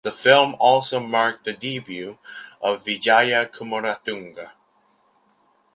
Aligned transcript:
The 0.03 0.11
film 0.11 0.55
also 0.59 0.99
marked 0.99 1.43
the 1.43 1.53
debut 1.53 2.17
of 2.59 2.83
Vijaya 2.83 3.45
Kumaratunga. 3.47 4.53